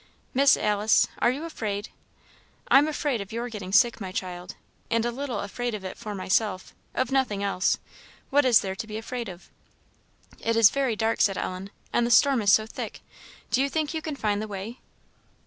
"Miss 0.33 0.57
Alice 0.57 1.07
are 1.19 1.29
you 1.29 1.43
afraid?" 1.43 1.89
"I 2.69 2.79
am 2.79 2.87
afraid 2.87 3.21
of 3.21 3.31
your 3.31 3.49
getting 3.49 3.71
sick, 3.71 4.01
my 4.01 4.11
child, 4.11 4.55
and 4.89 5.05
a 5.05 5.11
little 5.11 5.41
afraid 5.41 5.75
of 5.75 5.83
it 5.85 5.95
for 5.95 6.15
myself 6.15 6.73
of 6.95 7.11
nothing 7.11 7.43
else. 7.43 7.77
What 8.31 8.43
is 8.43 8.61
there 8.61 8.73
to 8.75 8.87
be 8.87 8.97
afraid 8.97 9.29
of?" 9.29 9.51
"It 10.39 10.55
is 10.55 10.71
very 10.71 10.95
dark," 10.95 11.21
said 11.21 11.37
Ellen; 11.37 11.69
"and 11.93 12.07
the 12.07 12.09
storm 12.09 12.41
is 12.41 12.51
so 12.51 12.65
thick 12.65 13.01
do 13.51 13.61
you 13.61 13.69
think 13.69 13.93
you 13.93 14.01
can 14.01 14.15
find 14.15 14.41
the 14.41 14.47
way?" 14.47 14.79